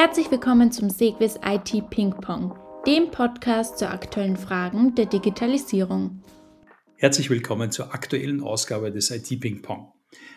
Herzlich 0.00 0.30
willkommen 0.30 0.70
zum 0.70 0.90
Segwis 0.90 1.40
IT 1.44 1.90
Ping 1.90 2.12
Pong, 2.12 2.56
dem 2.86 3.10
Podcast 3.10 3.78
zu 3.78 3.90
aktuellen 3.90 4.36
Fragen 4.36 4.94
der 4.94 5.06
Digitalisierung. 5.06 6.22
Herzlich 6.94 7.30
willkommen 7.30 7.72
zur 7.72 7.92
aktuellen 7.92 8.40
Ausgabe 8.40 8.92
des 8.92 9.10
IT 9.10 9.40
Ping 9.40 9.60
Pong. 9.60 9.92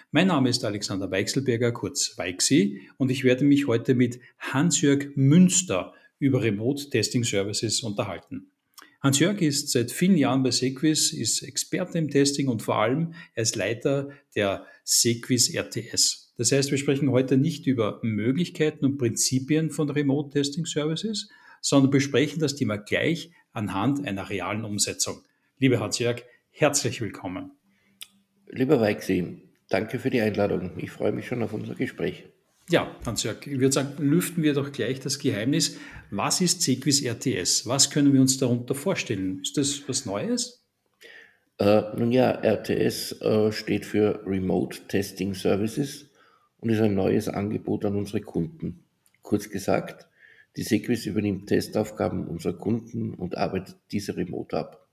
Mein 0.09 0.25
Name 0.25 0.49
ist 0.49 0.65
Alexander 0.65 1.11
Weichselberger, 1.11 1.73
kurz 1.73 2.17
Weixi, 2.17 2.89
und 2.97 3.11
ich 3.11 3.23
werde 3.23 3.45
mich 3.45 3.67
heute 3.67 3.93
mit 3.93 4.19
Hans-Jörg 4.39 5.09
Münster 5.13 5.93
über 6.17 6.41
Remote 6.41 6.89
Testing 6.89 7.23
Services 7.23 7.83
unterhalten. 7.83 8.49
Hans-Jörg 9.01 9.41
ist 9.41 9.69
seit 9.69 9.91
vielen 9.91 10.17
Jahren 10.17 10.41
bei 10.41 10.49
Sequis, 10.49 11.13
ist 11.13 11.43
Experte 11.43 11.99
im 11.99 12.09
Testing 12.09 12.47
und 12.47 12.63
vor 12.63 12.77
allem 12.77 13.13
er 13.35 13.43
ist 13.43 13.55
Leiter 13.55 14.09
der 14.35 14.65
Sequis 14.83 15.53
RTS. 15.53 16.20
Das 16.41 16.51
heißt, 16.51 16.71
wir 16.71 16.79
sprechen 16.79 17.11
heute 17.11 17.37
nicht 17.37 17.67
über 17.67 17.99
Möglichkeiten 18.01 18.83
und 18.83 18.97
Prinzipien 18.97 19.69
von 19.69 19.91
Remote 19.91 20.31
Testing 20.31 20.65
Services, 20.65 21.29
sondern 21.61 21.91
besprechen 21.91 22.39
das 22.39 22.55
Thema 22.55 22.77
gleich 22.77 23.29
anhand 23.53 24.07
einer 24.07 24.27
realen 24.27 24.65
Umsetzung. 24.65 25.21
Lieber 25.59 25.79
Hans-Jörg, 25.79 26.23
herzlich 26.49 26.99
willkommen. 26.99 27.51
Lieber 28.47 28.81
Weixi, 28.81 29.43
danke 29.69 29.99
für 29.99 30.09
die 30.09 30.19
Einladung. 30.19 30.71
Ich 30.77 30.89
freue 30.89 31.11
mich 31.11 31.27
schon 31.27 31.43
auf 31.43 31.53
unser 31.53 31.75
Gespräch. 31.75 32.23
Ja, 32.71 32.89
Hans-Jörg, 33.05 33.45
ich 33.45 33.59
würde 33.59 33.73
sagen, 33.73 34.03
lüften 34.03 34.41
wir 34.41 34.55
doch 34.55 34.71
gleich 34.71 34.99
das 34.99 35.19
Geheimnis. 35.19 35.77
Was 36.09 36.41
ist 36.41 36.63
Sequis 36.63 37.03
RTS? 37.03 37.67
Was 37.67 37.91
können 37.91 38.13
wir 38.13 38.21
uns 38.21 38.39
darunter 38.39 38.73
vorstellen? 38.73 39.41
Ist 39.43 39.57
das 39.57 39.87
was 39.87 40.07
Neues? 40.07 40.65
Äh, 41.59 41.83
nun 41.95 42.11
ja, 42.11 42.31
RTS 42.31 43.21
äh, 43.21 43.51
steht 43.51 43.85
für 43.85 44.23
Remote 44.25 44.79
Testing 44.87 45.35
Services 45.35 46.07
und 46.61 46.69
ist 46.69 46.79
ein 46.79 46.95
neues 46.95 47.27
Angebot 47.27 47.83
an 47.85 47.95
unsere 47.95 48.21
Kunden. 48.21 48.85
Kurz 49.21 49.49
gesagt, 49.49 50.07
die 50.55 50.63
Sequis 50.63 51.05
übernimmt 51.05 51.47
Testaufgaben 51.47 52.27
unserer 52.27 52.53
Kunden 52.53 53.13
und 53.13 53.37
arbeitet 53.37 53.75
diese 53.91 54.15
remote 54.15 54.57
ab. 54.57 54.87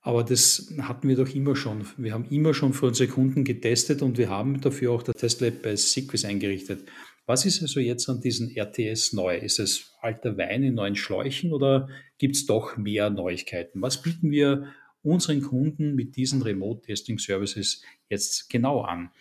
Aber 0.00 0.24
das 0.24 0.74
hatten 0.80 1.08
wir 1.08 1.16
doch 1.16 1.32
immer 1.32 1.54
schon. 1.54 1.86
Wir 1.96 2.12
haben 2.12 2.26
immer 2.30 2.54
schon 2.54 2.72
für 2.72 2.86
unsere 2.86 3.08
Kunden 3.08 3.44
getestet 3.44 4.02
und 4.02 4.18
wir 4.18 4.28
haben 4.28 4.60
dafür 4.60 4.92
auch 4.92 5.02
das 5.02 5.16
Testlab 5.16 5.62
bei 5.62 5.76
Sequis 5.76 6.24
eingerichtet. 6.24 6.84
Was 7.24 7.46
ist 7.46 7.62
also 7.62 7.78
jetzt 7.78 8.08
an 8.08 8.20
diesen 8.20 8.50
RTS 8.56 9.12
neu? 9.12 9.36
Ist 9.36 9.60
es 9.60 9.94
alter 10.00 10.36
Wein 10.36 10.64
in 10.64 10.74
neuen 10.74 10.96
Schläuchen 10.96 11.52
oder 11.52 11.88
gibt 12.18 12.34
es 12.34 12.46
doch 12.46 12.76
mehr 12.76 13.10
Neuigkeiten? 13.10 13.80
Was 13.80 14.02
bieten 14.02 14.32
wir 14.32 14.66
unseren 15.02 15.40
Kunden 15.40 15.94
mit 15.94 16.16
diesen 16.16 16.42
Remote 16.42 16.82
Testing 16.82 17.18
Services 17.18 17.82
jetzt 18.08 18.50
genau 18.50 18.80
an? 18.82 19.12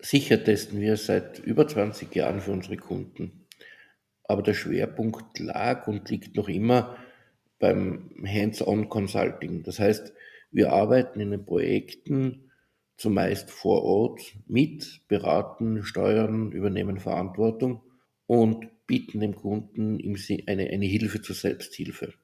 Sicher 0.00 0.42
testen 0.42 0.80
wir 0.80 0.96
seit 0.96 1.40
über 1.40 1.66
20 1.66 2.14
Jahren 2.14 2.40
für 2.40 2.52
unsere 2.52 2.76
Kunden. 2.76 3.46
Aber 4.24 4.42
der 4.42 4.54
Schwerpunkt 4.54 5.38
lag 5.38 5.88
und 5.88 6.08
liegt 6.10 6.36
noch 6.36 6.48
immer 6.48 6.96
beim 7.58 8.10
Hands-on 8.24 8.88
Consulting. 8.88 9.64
Das 9.64 9.80
heißt, 9.80 10.12
wir 10.50 10.72
arbeiten 10.72 11.20
in 11.20 11.32
den 11.32 11.44
Projekten 11.44 12.50
zumeist 12.96 13.50
vor 13.50 13.82
Ort 13.82 14.20
mit, 14.46 15.00
beraten, 15.08 15.82
steuern, 15.82 16.52
übernehmen 16.52 16.98
Verantwortung 16.98 17.82
und 18.26 18.68
bieten 18.86 19.20
dem 19.20 19.34
Kunden 19.34 19.98
eine, 20.46 20.68
eine 20.68 20.86
Hilfe 20.86 21.22
zur 21.22 21.34
Selbsthilfe. 21.34 22.14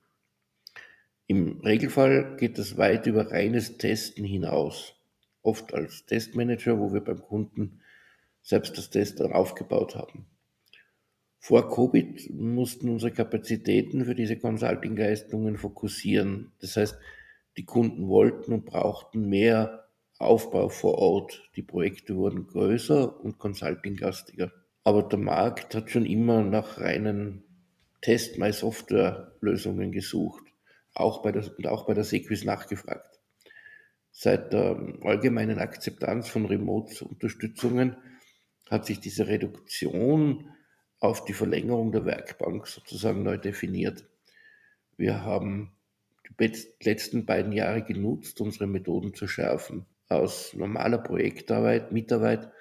Im 1.26 1.60
Regelfall 1.60 2.36
geht 2.36 2.58
es 2.58 2.76
weit 2.76 3.06
über 3.06 3.30
reines 3.30 3.78
Testen 3.78 4.24
hinaus 4.24 4.94
oft 5.44 5.72
als 5.74 6.06
Testmanager, 6.06 6.78
wo 6.80 6.92
wir 6.92 7.00
beim 7.00 7.22
Kunden 7.22 7.80
selbst 8.42 8.76
das 8.76 8.90
Test 8.90 9.20
dann 9.20 9.32
aufgebaut 9.32 9.94
haben. 9.94 10.26
Vor 11.38 11.68
Covid 11.68 12.30
mussten 12.30 12.88
unsere 12.88 13.12
Kapazitäten 13.12 14.06
für 14.06 14.14
diese 14.14 14.38
Consulting-Leistungen 14.38 15.58
fokussieren. 15.58 16.52
Das 16.60 16.76
heißt, 16.76 16.98
die 17.56 17.64
Kunden 17.64 18.08
wollten 18.08 18.52
und 18.52 18.64
brauchten 18.64 19.28
mehr 19.28 19.88
Aufbau 20.18 20.70
vor 20.70 20.96
Ort. 20.98 21.50
Die 21.56 21.62
Projekte 21.62 22.16
wurden 22.16 22.46
größer 22.46 23.20
und 23.20 23.38
consulting-lastiger. 23.38 24.52
Aber 24.84 25.02
der 25.02 25.18
Markt 25.18 25.74
hat 25.74 25.90
schon 25.90 26.06
immer 26.06 26.42
nach 26.42 26.80
reinen 26.80 27.42
Test-My-Software-Lösungen 28.00 29.92
gesucht. 29.92 30.44
Auch 30.94 31.22
bei 31.22 31.32
der, 31.32 31.44
und 31.56 31.66
auch 31.66 31.86
bei 31.86 31.94
der 31.94 32.04
Sequis 32.04 32.44
nachgefragt. 32.44 33.13
Seit 34.16 34.52
der 34.52 34.80
allgemeinen 35.02 35.58
Akzeptanz 35.58 36.28
von 36.28 36.46
Remote-Unterstützungen 36.46 37.96
hat 38.70 38.86
sich 38.86 39.00
diese 39.00 39.26
Reduktion 39.26 40.50
auf 41.00 41.24
die 41.24 41.32
Verlängerung 41.32 41.90
der 41.90 42.04
Werkbank 42.04 42.68
sozusagen 42.68 43.24
neu 43.24 43.38
definiert. 43.38 44.08
Wir 44.96 45.24
haben 45.24 45.72
die 46.38 46.52
letzten 46.80 47.26
beiden 47.26 47.50
Jahre 47.50 47.82
genutzt, 47.82 48.40
unsere 48.40 48.68
Methoden 48.68 49.14
zu 49.14 49.26
schärfen. 49.26 49.84
Aus 50.08 50.54
normaler 50.54 50.98
Projektarbeit, 50.98 51.90
Mitarbeit 51.90 52.52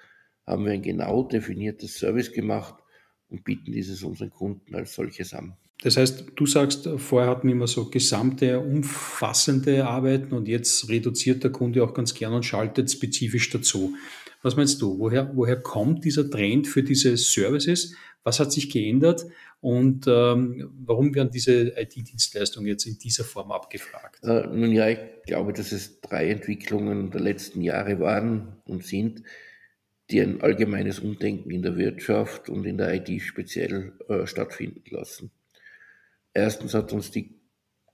haben 0.44 0.64
wir 0.64 0.72
ein 0.72 0.82
genau 0.82 1.22
definiertes 1.22 1.94
Service 1.94 2.32
gemacht 2.32 2.82
und 3.28 3.44
bieten 3.44 3.70
dieses 3.70 4.02
unseren 4.02 4.30
Kunden 4.30 4.74
als 4.74 4.94
solches 4.94 5.32
an. 5.32 5.56
Das 5.84 5.98
heißt, 5.98 6.32
du 6.34 6.46
sagst, 6.46 6.88
vorher 6.96 7.28
hatten 7.28 7.46
wir 7.46 7.54
immer 7.54 7.66
so 7.66 7.90
gesamte, 7.90 8.58
umfassende 8.58 9.86
Arbeiten 9.86 10.34
und 10.34 10.48
jetzt 10.48 10.88
reduziert 10.88 11.44
der 11.44 11.52
Kunde 11.52 11.84
auch 11.84 11.92
ganz 11.92 12.14
gern 12.14 12.32
und 12.32 12.42
schaltet 12.42 12.90
spezifisch 12.90 13.50
dazu. 13.50 13.94
Was 14.40 14.56
meinst 14.56 14.80
du? 14.80 14.98
Woher, 14.98 15.36
woher 15.36 15.60
kommt 15.60 16.06
dieser 16.06 16.30
Trend 16.30 16.66
für 16.68 16.82
diese 16.82 17.18
Services? 17.18 17.94
Was 18.22 18.40
hat 18.40 18.50
sich 18.50 18.70
geändert 18.70 19.26
und 19.60 20.06
ähm, 20.06 20.70
warum 20.86 21.14
werden 21.14 21.30
diese 21.30 21.78
IT-Dienstleistungen 21.78 22.66
jetzt 22.66 22.86
in 22.86 22.98
dieser 22.98 23.24
Form 23.24 23.52
abgefragt? 23.52 24.24
Äh, 24.24 24.46
nun 24.46 24.72
ja, 24.72 24.88
ich 24.88 24.98
glaube, 25.26 25.52
dass 25.52 25.70
es 25.70 26.00
drei 26.00 26.30
Entwicklungen 26.30 27.10
der 27.10 27.20
letzten 27.20 27.60
Jahre 27.60 28.00
waren 28.00 28.56
und 28.64 28.86
sind, 28.86 29.22
die 30.10 30.20
ein 30.20 30.40
allgemeines 30.40 31.00
Umdenken 31.00 31.50
in 31.50 31.60
der 31.60 31.76
Wirtschaft 31.76 32.48
und 32.48 32.64
in 32.64 32.78
der 32.78 32.94
IT 32.94 33.20
speziell 33.20 33.92
äh, 34.08 34.26
stattfinden 34.26 34.84
lassen. 34.90 35.30
Erstens 36.34 36.74
hat 36.74 36.92
uns 36.92 37.12
die 37.12 37.40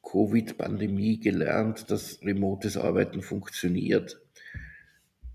Covid-Pandemie 0.03 1.21
gelernt, 1.21 1.91
dass 1.91 2.21
remotes 2.23 2.77
Arbeiten 2.77 3.21
funktioniert. 3.23 4.21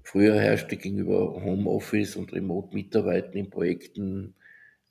Früher 0.02 0.40
herrschte 0.40 0.76
gegenüber 0.78 1.42
Homeoffice 1.44 2.16
und 2.16 2.34
Remote-Mitarbeiten 2.34 3.38
in 3.38 3.50
Projekten 3.50 4.36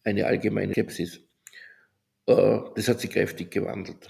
eine 0.05 0.27
allgemeine 0.27 0.73
Skepsis. 0.73 1.21
Äh, 2.27 2.61
das 2.77 2.89
hat 2.89 3.01
sich 3.01 3.11
kräftig 3.11 3.51
gewandelt. 3.51 4.09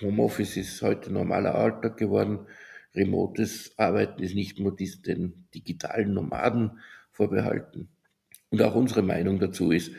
Homeoffice 0.00 0.56
ist 0.56 0.82
heute 0.82 1.12
normaler 1.12 1.54
Alltag 1.54 1.96
geworden. 1.96 2.46
Remotes 2.94 3.72
Arbeiten 3.78 4.22
ist 4.22 4.34
nicht 4.34 4.58
nur 4.58 4.74
den 4.76 5.46
digitalen 5.54 6.12
Nomaden 6.12 6.80
vorbehalten. 7.10 7.88
Und 8.50 8.62
auch 8.62 8.74
unsere 8.74 9.02
Meinung 9.02 9.38
dazu 9.38 9.70
ist, 9.70 9.92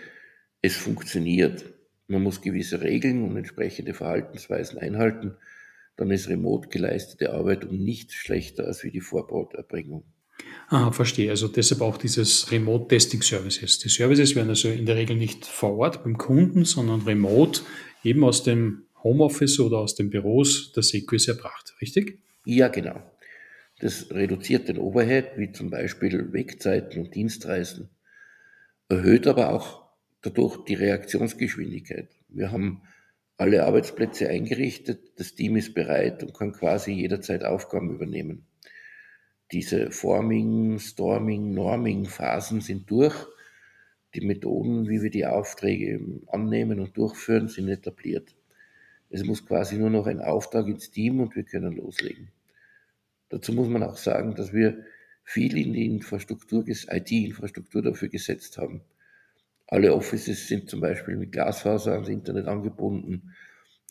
es 0.61 0.75
funktioniert. 0.75 1.74
Man 2.07 2.21
muss 2.23 2.41
gewisse 2.41 2.81
Regeln 2.81 3.23
und 3.23 3.37
entsprechende 3.37 3.93
Verhaltensweisen 3.93 4.79
einhalten. 4.79 5.35
Dann 5.97 6.11
ist 6.11 6.29
remote 6.29 6.69
geleistete 6.69 7.33
Arbeit 7.33 7.65
um 7.65 7.77
nichts 7.77 8.13
schlechter 8.13 8.65
als 8.65 8.83
wie 8.83 8.91
die 8.91 9.01
Vorbauterbringung. 9.01 10.03
Aha, 10.67 10.91
verstehe. 10.91 11.29
Also 11.29 11.47
deshalb 11.47 11.81
auch 11.81 11.97
dieses 11.97 12.51
Remote 12.51 12.87
Testing 12.87 13.21
Services. 13.21 13.79
Die 13.79 13.89
Services 13.89 14.35
werden 14.35 14.49
also 14.49 14.69
in 14.69 14.85
der 14.85 14.95
Regel 14.95 15.15
nicht 15.15 15.45
vor 15.45 15.77
Ort 15.77 16.03
beim 16.03 16.17
Kunden, 16.17 16.65
sondern 16.65 17.01
remote 17.01 17.61
eben 18.03 18.23
aus 18.23 18.43
dem 18.43 18.83
Homeoffice 19.03 19.59
oder 19.59 19.77
aus 19.77 19.95
den 19.95 20.09
Büros 20.09 20.73
der 20.73 20.83
Sequis 20.83 21.27
erbracht, 21.27 21.75
richtig? 21.81 22.19
Ja, 22.45 22.67
genau. 22.67 23.01
Das 23.79 24.09
reduziert 24.11 24.67
den 24.67 24.77
Overhead, 24.77 25.37
wie 25.37 25.51
zum 25.51 25.69
Beispiel 25.69 26.31
Wegzeiten 26.33 27.03
und 27.03 27.15
Dienstreisen, 27.15 27.89
erhöht 28.89 29.27
aber 29.27 29.49
auch 29.49 29.84
dadurch 30.25 30.63
die 30.65 30.73
Reaktionsgeschwindigkeit. 30.73 32.09
Wir 32.29 32.51
haben 32.51 32.81
alle 33.37 33.65
Arbeitsplätze 33.65 34.29
eingerichtet, 34.29 35.19
das 35.19 35.35
Team 35.35 35.55
ist 35.57 35.73
bereit 35.73 36.23
und 36.23 36.33
kann 36.33 36.53
quasi 36.53 36.93
jederzeit 36.93 37.43
Aufgaben 37.43 37.93
übernehmen. 37.93 38.45
Diese 39.51 39.91
Forming, 39.91 40.79
Storming, 40.79 41.53
Norming 41.53 42.05
Phasen 42.05 42.61
sind 42.61 42.89
durch. 42.89 43.15
Die 44.15 44.25
Methoden, 44.25 44.87
wie 44.87 45.01
wir 45.01 45.11
die 45.11 45.25
Aufträge 45.25 45.99
annehmen 46.27 46.79
und 46.79 46.97
durchführen, 46.97 47.49
sind 47.49 47.67
etabliert. 47.67 48.35
Es 49.09 49.23
muss 49.23 49.45
quasi 49.45 49.77
nur 49.77 49.89
noch 49.89 50.07
ein 50.07 50.21
Auftrag 50.21 50.67
ins 50.67 50.89
Team 50.89 51.19
und 51.19 51.35
wir 51.35 51.43
können 51.43 51.75
loslegen. 51.75 52.29
Dazu 53.29 53.53
muss 53.53 53.67
man 53.67 53.83
auch 53.83 53.97
sagen, 53.97 54.35
dass 54.35 54.53
wir 54.53 54.83
viel 55.23 55.57
in 55.57 55.73
die 55.73 55.85
Infrastruktur, 55.85 56.65
IT-Infrastruktur 56.67 57.81
dafür 57.81 58.07
gesetzt 58.07 58.57
haben. 58.57 58.81
Alle 59.67 59.93
Offices 59.93 60.47
sind 60.47 60.69
zum 60.69 60.81
Beispiel 60.81 61.15
mit 61.15 61.31
Glasfaser 61.31 61.93
ans 61.93 62.09
Internet 62.09 62.47
angebunden 62.47 63.33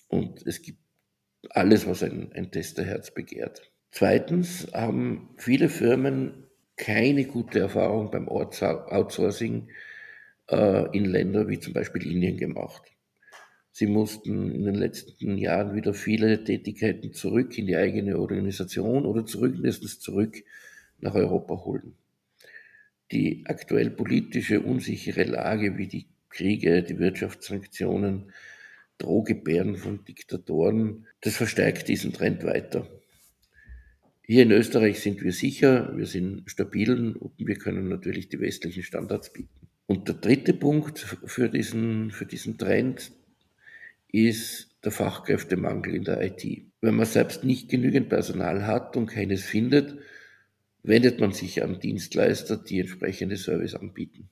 und 0.09 0.47
es 0.47 0.63
gibt 0.63 0.79
alles, 1.51 1.87
was 1.87 2.03
ein, 2.03 2.33
ein 2.33 2.51
Testerherz 2.51 3.13
begehrt. 3.13 3.71
Zweitens 3.91 4.69
haben 4.73 5.31
viele 5.37 5.69
Firmen 5.69 6.45
keine 6.77 7.25
gute 7.25 7.61
Erfahrung 7.61 8.11
beim 8.11 8.29
Outsourcing 8.29 9.69
äh, 10.51 10.97
in 10.97 11.05
Länder 11.05 11.49
wie 11.49 11.61
zum 11.61 11.73
Beispiel 11.73 12.11
Indien 12.11 12.37
gemacht. 12.37 12.83
Sie 13.71 13.87
mussten 13.87 14.53
in 14.53 14.65
den 14.65 14.77
letzten 14.77 15.37
Jahren 15.37 15.75
wieder 15.75 15.95
viele 15.95 16.45
Tätigkeiten 16.45 17.13
zurück 17.13 17.59
in 17.59 17.67
die 17.67 17.77
eigene 17.77 18.19
Organisation 18.19 19.05
oder 19.05 19.27
zumindest 19.27 20.01
zurück 20.01 20.37
nach 21.01 21.15
Europa 21.15 21.65
holen. 21.65 21.97
Die 23.15 23.45
aktuell 23.47 23.91
politische 23.91 24.61
unsichere 24.61 25.23
Lage 25.23 25.79
wie 25.79 25.87
die 25.87 26.07
Kriege, 26.31 26.83
die 26.83 26.99
Wirtschaftssanktionen, 26.99 28.33
Drohgebärden 28.99 29.77
von 29.77 30.05
Diktatoren, 30.05 31.07
das 31.21 31.37
verstärkt 31.37 31.87
diesen 31.87 32.13
Trend 32.13 32.43
weiter. 32.43 32.89
Hier 34.23 34.43
in 34.43 34.51
Österreich 34.51 34.99
sind 34.99 35.23
wir 35.23 35.33
sicher, 35.33 35.97
wir 35.97 36.07
sind 36.07 36.51
stabil 36.51 37.15
und 37.17 37.33
wir 37.39 37.57
können 37.57 37.89
natürlich 37.89 38.29
die 38.31 38.41
westlichen 38.41 38.83
Standards 38.83 39.33
bieten. 39.33 39.69
Und 39.87 40.09
der 40.09 40.17
dritte 40.17 40.53
Punkt 40.53 40.99
für 40.99 41.49
diesen, 41.49 42.11
für 42.11 42.27
diesen 42.27 42.59
Trend, 42.59 43.13
ist 44.09 44.75
der 44.85 44.91
Fachkräftemangel 44.93 45.95
in 45.95 46.05
der 46.05 46.21
IT. 46.21 46.45
Wenn 46.81 46.97
man 46.97 47.07
selbst 47.07 47.45
nicht 47.45 47.69
genügend 47.69 48.09
Personal 48.09 48.67
hat 48.67 48.97
und 48.97 49.07
keines 49.07 49.45
findet, 49.45 49.99
wendet 50.85 51.19
man 51.19 51.33
sich 51.33 51.63
an 51.63 51.81
Dienstleister, 51.81 52.57
die 52.57 52.81
entsprechende 52.81 53.37
Service 53.37 53.75
anbieten. 53.75 54.29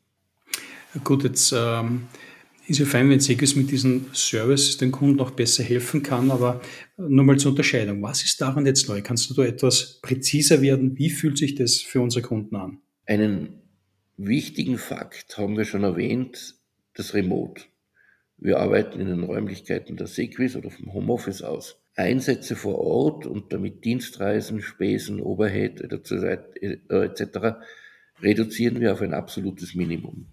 Gut, 1.02 1.24
jetzt 1.24 1.52
ähm, 1.56 2.02
ist 2.68 2.78
ja 2.78 2.84
fein, 2.84 3.08
wenn 3.10 3.18
Segis 3.18 3.56
mit 3.56 3.70
diesem 3.70 4.06
Service 4.12 4.76
den 4.76 4.92
Kunden 4.92 5.20
auch 5.20 5.30
besser 5.30 5.64
helfen 5.64 6.02
kann, 6.02 6.30
aber 6.30 6.60
nur 6.98 7.24
mal 7.24 7.38
zur 7.38 7.52
Unterscheidung. 7.52 8.02
Was 8.02 8.22
ist 8.22 8.40
daran 8.40 8.66
jetzt 8.66 8.88
neu? 8.88 9.00
Kannst 9.02 9.30
du 9.30 9.34
da 9.34 9.44
etwas 9.44 10.00
präziser 10.02 10.60
werden? 10.60 10.96
Wie 10.98 11.10
fühlt 11.10 11.38
sich 11.38 11.54
das 11.54 11.80
für 11.80 12.00
unsere 12.00 12.22
Kunden 12.22 12.54
an? 12.54 12.78
Einen 13.06 13.62
wichtigen 14.18 14.78
Fakt 14.78 15.38
haben 15.38 15.56
wir 15.56 15.64
schon 15.64 15.82
erwähnt, 15.82 16.56
das 16.94 17.14
Remote. 17.14 17.62
Wir 18.44 18.58
arbeiten 18.58 18.98
in 18.98 19.06
den 19.06 19.22
Räumlichkeiten 19.22 19.96
der 19.96 20.08
Sequis 20.08 20.56
oder 20.56 20.68
vom 20.68 20.92
Homeoffice 20.92 21.42
aus. 21.42 21.80
Einsätze 21.94 22.56
vor 22.56 22.76
Ort 22.80 23.24
und 23.24 23.52
damit 23.52 23.84
Dienstreisen, 23.84 24.60
Spesen, 24.62 25.20
Overhead 25.20 25.80
etc. 25.80 27.60
reduzieren 28.20 28.80
wir 28.80 28.94
auf 28.94 29.00
ein 29.00 29.14
absolutes 29.14 29.76
Minimum. 29.76 30.26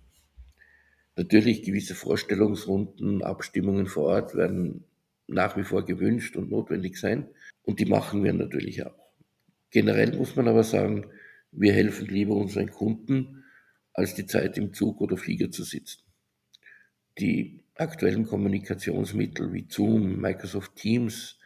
Natürlich 1.18 1.62
gewisse 1.62 1.94
Vorstellungsrunden, 1.94 3.22
Abstimmungen 3.22 3.86
vor 3.86 4.06
Ort 4.06 4.34
werden 4.34 4.86
nach 5.28 5.56
wie 5.56 5.64
vor 5.64 5.86
gewünscht 5.86 6.36
und 6.36 6.50
notwendig 6.50 6.98
sein 7.00 7.28
und 7.62 7.80
die 7.80 7.86
machen 7.86 8.24
wir 8.24 8.34
natürlich 8.34 8.88
auch. 8.88 9.12
Generell 9.70 10.18
muss 10.18 10.36
man 10.36 10.48
aber 10.48 10.64
sagen, 10.64 11.06
wir 11.52 11.74
helfen 11.74 12.08
lieber 12.08 12.34
unseren 12.34 12.72
Kunden, 12.72 13.44
als 13.94 14.16
die 14.16 14.26
Zeit 14.26 14.58
im 14.58 14.74
Zug 14.74 15.00
oder 15.00 15.16
Flieger 15.16 15.52
zu 15.52 15.64
sitzen. 15.64 16.02
Die 17.20 17.60
aktuellen 17.80 18.26
Kommunikationsmittel 18.26 19.54
wie 19.54 19.66
Zoom, 19.70 20.20
Microsoft 20.20 20.76
Teams 20.76 21.38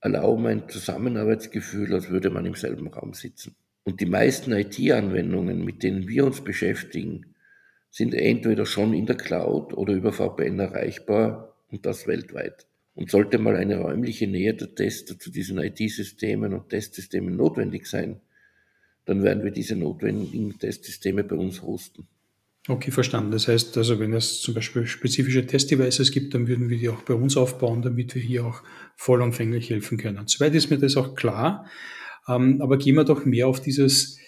erlauben 0.00 0.46
ein 0.46 0.68
Zusammenarbeitsgefühl, 0.68 1.94
als 1.94 2.10
würde 2.10 2.30
man 2.30 2.44
im 2.44 2.54
selben 2.54 2.88
Raum 2.88 3.14
sitzen. 3.14 3.54
Und 3.84 4.00
die 4.00 4.06
meisten 4.06 4.52
IT-Anwendungen, 4.52 5.64
mit 5.64 5.82
denen 5.82 6.08
wir 6.08 6.24
uns 6.24 6.42
beschäftigen, 6.42 7.34
sind 7.90 8.14
entweder 8.14 8.66
schon 8.66 8.94
in 8.94 9.06
der 9.06 9.16
Cloud 9.16 9.74
oder 9.74 9.92
über 9.92 10.12
VPN 10.12 10.58
erreichbar 10.58 11.54
und 11.70 11.86
das 11.86 12.06
weltweit. 12.06 12.66
Und 12.94 13.10
sollte 13.10 13.38
mal 13.38 13.56
eine 13.56 13.78
räumliche 13.78 14.26
Nähe 14.26 14.54
der 14.54 14.74
Tester 14.74 15.18
zu 15.18 15.30
diesen 15.30 15.58
IT-Systemen 15.58 16.52
und 16.52 16.68
Testsystemen 16.68 17.36
notwendig 17.36 17.86
sein, 17.86 18.20
dann 19.04 19.22
werden 19.22 19.42
wir 19.42 19.50
diese 19.50 19.76
notwendigen 19.76 20.58
Testsysteme 20.58 21.24
bei 21.24 21.36
uns 21.36 21.62
hosten. 21.62 22.06
Okay, 22.68 22.92
verstanden. 22.92 23.32
Das 23.32 23.48
heißt, 23.48 23.76
also 23.76 23.98
wenn 23.98 24.12
es 24.12 24.40
zum 24.40 24.54
Beispiel 24.54 24.86
spezifische 24.86 25.44
Testdevices 25.44 26.12
gibt, 26.12 26.32
dann 26.32 26.46
würden 26.46 26.68
wir 26.68 26.78
die 26.78 26.88
auch 26.88 27.02
bei 27.02 27.14
uns 27.14 27.36
aufbauen, 27.36 27.82
damit 27.82 28.14
wir 28.14 28.22
hier 28.22 28.46
auch 28.46 28.62
vollumfänglich 28.94 29.70
helfen 29.70 29.98
können. 29.98 30.28
Soweit 30.28 30.54
ist 30.54 30.70
mir 30.70 30.78
das 30.78 30.96
auch 30.96 31.16
klar. 31.16 31.66
Ähm, 32.28 32.62
aber 32.62 32.78
gehen 32.78 32.94
wir 32.94 33.04
doch 33.04 33.24
mehr 33.24 33.48
auf 33.48 33.60
dieses 33.60 34.18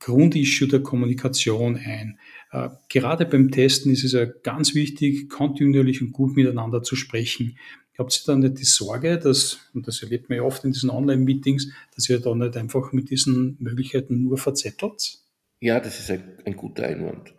Grundissue 0.00 0.66
der 0.66 0.80
Kommunikation 0.80 1.76
ein. 1.76 2.18
Äh, 2.50 2.70
gerade 2.88 3.24
beim 3.24 3.52
Testen 3.52 3.92
ist 3.92 4.02
es 4.02 4.12
ja 4.12 4.24
ganz 4.24 4.74
wichtig, 4.74 5.28
kontinuierlich 5.28 6.02
und 6.02 6.10
gut 6.10 6.34
miteinander 6.34 6.82
zu 6.82 6.96
sprechen. 6.96 7.56
Habt 7.96 8.16
ihr 8.16 8.26
dann 8.26 8.40
nicht 8.40 8.58
die 8.58 8.64
Sorge, 8.64 9.18
dass, 9.18 9.58
und 9.74 9.86
das 9.86 10.02
erlebt 10.02 10.28
man 10.28 10.38
ja 10.38 10.44
oft 10.44 10.64
in 10.64 10.72
diesen 10.72 10.90
Online-Meetings, 10.90 11.72
dass 11.94 12.08
ihr 12.08 12.20
da 12.20 12.34
nicht 12.34 12.56
einfach 12.56 12.92
mit 12.92 13.10
diesen 13.10 13.56
Möglichkeiten 13.60 14.22
nur 14.22 14.38
verzettelt? 14.38 15.18
Ja, 15.60 15.80
das 15.80 15.98
ist 15.98 16.10
ein, 16.10 16.38
ein 16.44 16.56
guter 16.56 16.86
Einwand. 16.86 17.34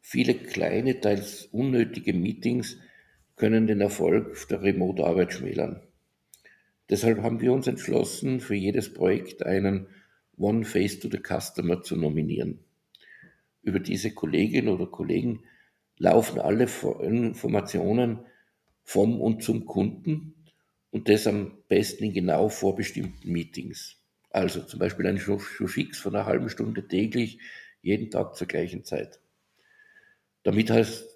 Viele 0.00 0.34
kleine, 0.34 1.00
teils 1.00 1.46
unnötige 1.46 2.12
Meetings 2.12 2.78
können 3.36 3.66
den 3.66 3.80
Erfolg 3.80 4.46
der 4.48 4.62
Remote-Arbeit 4.62 5.32
schmälern. 5.32 5.80
Deshalb 6.90 7.22
haben 7.22 7.40
wir 7.40 7.54
uns 7.54 7.66
entschlossen, 7.66 8.40
für 8.40 8.54
jedes 8.54 8.92
Projekt 8.92 9.42
einen 9.44 9.86
One 10.36 10.64
Face 10.66 11.00
to 11.00 11.08
the 11.10 11.18
Customer 11.18 11.82
zu 11.82 11.96
nominieren. 11.96 12.58
Über 13.62 13.80
diese 13.80 14.12
Kollegin 14.12 14.68
oder 14.68 14.86
Kollegen 14.86 15.44
laufen 15.96 16.40
alle 16.40 16.68
Informationen 17.00 18.18
vom 18.82 19.22
und 19.22 19.42
zum 19.42 19.64
Kunden 19.64 20.34
und 20.90 21.08
das 21.08 21.26
am 21.26 21.56
besten 21.68 22.04
in 22.04 22.12
genau 22.12 22.50
vorbestimmten 22.50 23.32
Meetings. 23.32 24.03
Also 24.34 24.62
zum 24.62 24.80
Beispiel 24.80 25.06
ein 25.06 25.18
Showfix 25.18 26.00
von 26.00 26.16
einer 26.16 26.26
halben 26.26 26.48
Stunde 26.50 26.88
täglich, 26.88 27.38
jeden 27.82 28.10
Tag 28.10 28.34
zur 28.34 28.48
gleichen 28.48 28.82
Zeit. 28.82 29.20
Damit 30.42 30.70
heißt 30.70 31.06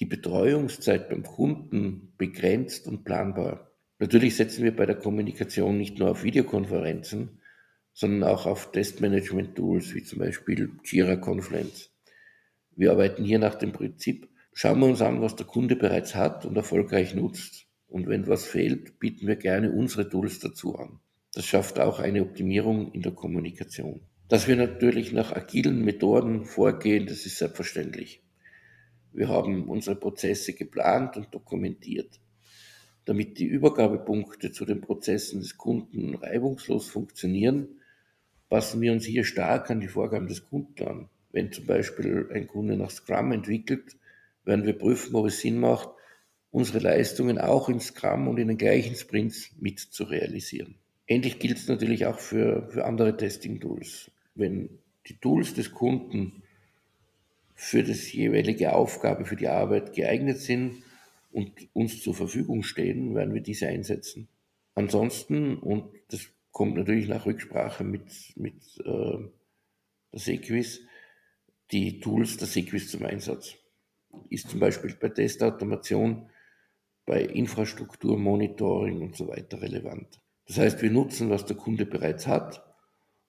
die 0.00 0.06
Betreuungszeit 0.06 1.10
beim 1.10 1.22
Kunden 1.22 2.14
begrenzt 2.16 2.86
und 2.86 3.04
planbar. 3.04 3.70
Natürlich 3.98 4.36
setzen 4.36 4.64
wir 4.64 4.74
bei 4.74 4.86
der 4.86 4.96
Kommunikation 4.96 5.76
nicht 5.76 5.98
nur 5.98 6.12
auf 6.12 6.24
Videokonferenzen, 6.24 7.42
sondern 7.92 8.26
auch 8.26 8.46
auf 8.46 8.72
Testmanagement-Tools 8.72 9.94
wie 9.94 10.04
zum 10.04 10.20
Beispiel 10.20 10.70
Jira 10.82 11.16
Confluence. 11.16 11.90
Wir 12.74 12.92
arbeiten 12.92 13.22
hier 13.22 13.38
nach 13.38 13.56
dem 13.56 13.72
Prinzip, 13.72 14.30
schauen 14.54 14.80
wir 14.80 14.86
uns 14.86 15.02
an, 15.02 15.20
was 15.20 15.36
der 15.36 15.44
Kunde 15.44 15.76
bereits 15.76 16.14
hat 16.14 16.46
und 16.46 16.56
erfolgreich 16.56 17.14
nutzt. 17.14 17.66
Und 17.86 18.08
wenn 18.08 18.26
was 18.28 18.46
fehlt, 18.46 18.98
bieten 18.98 19.26
wir 19.26 19.36
gerne 19.36 19.72
unsere 19.72 20.08
Tools 20.08 20.38
dazu 20.38 20.78
an. 20.78 21.00
Das 21.34 21.46
schafft 21.46 21.80
auch 21.80 21.98
eine 21.98 22.22
Optimierung 22.22 22.92
in 22.92 23.00
der 23.00 23.12
Kommunikation. 23.12 24.02
Dass 24.28 24.48
wir 24.48 24.56
natürlich 24.56 25.12
nach 25.12 25.32
agilen 25.32 25.82
Methoden 25.82 26.44
vorgehen, 26.44 27.06
das 27.06 27.24
ist 27.24 27.38
selbstverständlich. 27.38 28.22
Wir 29.12 29.28
haben 29.28 29.68
unsere 29.68 29.96
Prozesse 29.96 30.52
geplant 30.52 31.16
und 31.16 31.34
dokumentiert. 31.34 32.20
Damit 33.06 33.38
die 33.38 33.46
Übergabepunkte 33.46 34.52
zu 34.52 34.64
den 34.64 34.80
Prozessen 34.80 35.40
des 35.40 35.56
Kunden 35.56 36.14
reibungslos 36.14 36.88
funktionieren, 36.88 37.80
passen 38.50 38.80
wir 38.82 38.92
uns 38.92 39.06
hier 39.06 39.24
stark 39.24 39.70
an 39.70 39.80
die 39.80 39.88
Vorgaben 39.88 40.28
des 40.28 40.48
Kunden 40.48 40.86
an. 40.86 41.08
Wenn 41.30 41.50
zum 41.50 41.64
Beispiel 41.64 42.28
ein 42.32 42.46
Kunde 42.46 42.76
nach 42.76 42.90
Scrum 42.90 43.32
entwickelt, 43.32 43.96
werden 44.44 44.66
wir 44.66 44.78
prüfen, 44.78 45.14
ob 45.14 45.26
es 45.26 45.40
Sinn 45.40 45.58
macht, 45.58 45.88
unsere 46.50 46.78
Leistungen 46.78 47.38
auch 47.38 47.70
in 47.70 47.80
Scrum 47.80 48.28
und 48.28 48.38
in 48.38 48.48
den 48.48 48.58
gleichen 48.58 48.94
Sprints 48.96 49.50
mit 49.58 49.80
zu 49.80 50.04
realisieren. 50.04 50.81
Ähnlich 51.12 51.38
gilt 51.38 51.58
es 51.58 51.68
natürlich 51.68 52.06
auch 52.06 52.18
für, 52.18 52.66
für 52.70 52.86
andere 52.86 53.14
Testing-Tools. 53.14 54.10
Wenn 54.34 54.78
die 55.06 55.18
Tools 55.18 55.52
des 55.52 55.70
Kunden 55.70 56.42
für 57.54 57.82
das 57.84 58.10
jeweilige 58.14 58.72
Aufgabe, 58.72 59.26
für 59.26 59.36
die 59.36 59.48
Arbeit 59.48 59.92
geeignet 59.92 60.38
sind 60.38 60.82
und 61.30 61.52
uns 61.74 62.00
zur 62.00 62.14
Verfügung 62.14 62.62
stehen, 62.62 63.14
werden 63.14 63.34
wir 63.34 63.42
diese 63.42 63.68
einsetzen. 63.68 64.26
Ansonsten, 64.74 65.58
und 65.58 65.84
das 66.08 66.30
kommt 66.50 66.76
natürlich 66.76 67.08
nach 67.08 67.26
Rücksprache 67.26 67.84
mit, 67.84 68.06
mit 68.36 68.54
äh, 68.78 69.18
der 70.12 70.18
Sequis, 70.18 70.80
die 71.72 72.00
Tools 72.00 72.38
der 72.38 72.48
Sequis 72.48 72.90
zum 72.90 73.04
Einsatz. 73.04 73.56
Ist 74.30 74.48
zum 74.48 74.60
Beispiel 74.60 74.96
bei 74.98 75.10
Testautomation, 75.10 76.30
bei 77.04 77.20
Infrastrukturmonitoring 77.20 79.02
und 79.02 79.14
so 79.14 79.28
weiter 79.28 79.60
relevant. 79.60 80.21
Das 80.46 80.58
heißt, 80.58 80.82
wir 80.82 80.90
nutzen, 80.90 81.30
was 81.30 81.46
der 81.46 81.56
Kunde 81.56 81.86
bereits 81.86 82.26
hat 82.26 82.62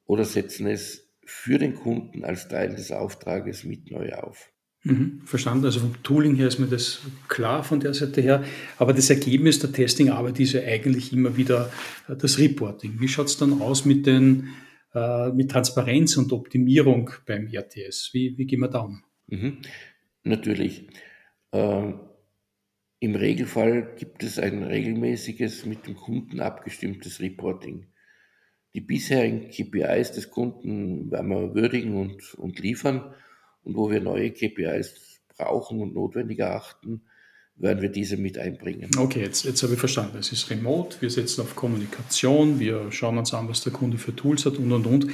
oder 0.05 0.25
setzen 0.25 0.67
es 0.67 1.13
für 1.25 1.57
den 1.57 1.75
Kunden 1.75 2.25
als 2.25 2.47
Teil 2.47 2.75
des 2.75 2.91
Auftrages 2.91 3.63
mit 3.63 3.91
neu 3.91 4.13
auf. 4.13 4.51
Mhm, 4.83 5.21
verstanden. 5.23 5.65
Also 5.65 5.79
vom 5.79 6.03
Tooling 6.03 6.35
her 6.35 6.47
ist 6.47 6.59
mir 6.59 6.67
das 6.67 6.99
klar 7.29 7.63
von 7.63 7.79
der 7.79 7.93
Seite 7.93 8.19
her. 8.19 8.43
Aber 8.77 8.93
das 8.93 9.09
Ergebnis 9.09 9.59
der 9.59 9.71
Testingarbeit 9.71 10.39
ist 10.41 10.53
ja 10.53 10.61
eigentlich 10.61 11.13
immer 11.13 11.37
wieder 11.37 11.71
äh, 12.09 12.15
das 12.17 12.37
Reporting. 12.37 12.99
Wie 12.99 13.07
schaut 13.07 13.27
es 13.27 13.37
dann 13.37 13.61
aus 13.61 13.85
mit, 13.85 14.05
den, 14.05 14.49
äh, 14.93 15.29
mit 15.29 15.51
Transparenz 15.51 16.17
und 16.17 16.33
Optimierung 16.33 17.11
beim 17.25 17.47
RTS? 17.47 18.09
Wie, 18.11 18.37
wie 18.37 18.45
gehen 18.45 18.59
wir 18.59 18.67
da 18.67 18.79
um? 18.79 19.03
Mhm. 19.27 19.59
Natürlich. 20.23 20.87
Ähm, 21.53 22.01
im 23.03 23.15
Regelfall 23.15 23.95
gibt 23.97 24.23
es 24.23 24.39
ein 24.39 24.63
regelmäßiges, 24.63 25.65
mit 25.65 25.87
dem 25.87 25.97
Kunden 25.97 26.39
abgestimmtes 26.39 27.19
Reporting. 27.19 27.87
Die 28.73 28.79
bisherigen 28.79 29.49
KPIs 29.49 30.13
des 30.13 30.31
Kunden 30.31 31.11
werden 31.11 31.27
wir 31.27 31.53
würdigen 31.53 31.97
und, 31.97 32.33
und 32.35 32.59
liefern. 32.59 33.13
Und 33.63 33.75
wo 33.75 33.91
wir 33.91 33.99
neue 33.99 34.31
KPIs 34.31 35.19
brauchen 35.35 35.81
und 35.81 35.93
notwendig 35.93 36.39
erachten, 36.39 37.01
werden 37.57 37.81
wir 37.81 37.89
diese 37.89 38.15
mit 38.15 38.37
einbringen. 38.37 38.89
Okay, 38.97 39.19
jetzt, 39.19 39.43
jetzt 39.43 39.61
habe 39.63 39.73
ich 39.73 39.79
verstanden. 39.79 40.17
Es 40.17 40.31
ist 40.31 40.49
remote, 40.49 41.01
wir 41.01 41.09
setzen 41.09 41.41
auf 41.41 41.57
Kommunikation, 41.57 42.61
wir 42.61 42.89
schauen 42.93 43.17
uns 43.17 43.33
an, 43.33 43.49
was 43.49 43.61
der 43.65 43.73
Kunde 43.73 43.97
für 43.97 44.15
Tools 44.15 44.45
hat 44.45 44.57
und 44.57 44.71
und 44.71 44.87
und. 44.87 45.07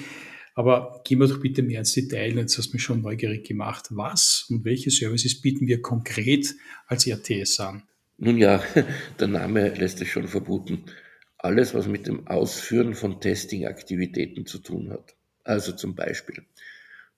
Aber 0.60 1.00
gehen 1.06 1.20
wir 1.20 1.28
doch 1.30 1.40
bitte 1.40 1.64
mehr 1.64 1.80
ins 1.80 1.94
Detail. 1.94 2.36
Jetzt 2.36 2.58
hast 2.58 2.68
du 2.68 2.74
mich 2.74 2.84
schon 2.84 3.00
neugierig 3.00 3.48
gemacht. 3.48 3.86
Was 3.92 4.46
und 4.50 4.66
welche 4.66 4.92
Services 4.92 5.40
bieten 5.40 5.68
wir 5.68 5.82
konkret 5.82 6.54
als 6.86 7.08
RTS 7.08 7.62
an? 7.62 7.84
Nun 8.18 8.38
ja, 8.38 8.62
der 9.22 9.28
Name 9.30 9.70
lässt 9.70 10.02
es 10.02 10.10
schon 10.10 10.28
vermuten. 10.28 10.84
Alles, 11.38 11.74
was 11.74 11.88
mit 11.88 12.08
dem 12.08 12.28
Ausführen 12.28 12.94
von 12.94 13.22
Testing-Aktivitäten 13.22 14.46
zu 14.46 14.58
tun 14.58 14.90
hat. 14.90 15.16
Also 15.46 15.72
zum 15.72 15.96
Beispiel 15.96 16.44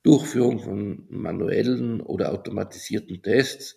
Durchführung 0.04 0.60
von 0.60 1.08
manuellen 1.10 2.00
oder 2.00 2.34
automatisierten 2.34 3.24
Tests 3.24 3.76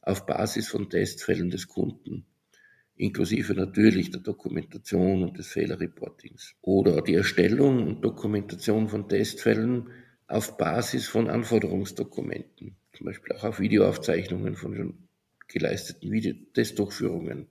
auf 0.00 0.24
Basis 0.24 0.68
von 0.68 0.88
Testfällen 0.88 1.50
des 1.50 1.68
Kunden, 1.68 2.24
inklusive 3.02 3.54
natürlich 3.54 4.10
der 4.10 4.20
Dokumentation 4.20 5.24
und 5.24 5.36
des 5.36 5.48
Fehlerreportings. 5.48 6.54
Oder 6.62 7.02
die 7.02 7.14
Erstellung 7.14 7.86
und 7.86 8.04
Dokumentation 8.04 8.88
von 8.88 9.08
Testfällen 9.08 9.88
auf 10.28 10.56
Basis 10.56 11.06
von 11.08 11.28
Anforderungsdokumenten, 11.28 12.76
zum 12.92 13.06
Beispiel 13.06 13.34
auch 13.36 13.44
auf 13.44 13.60
Videoaufzeichnungen 13.60 14.54
von 14.54 14.76
schon 14.76 14.94
geleisteten 15.48 16.10
Videotestdurchführungen, 16.10 17.48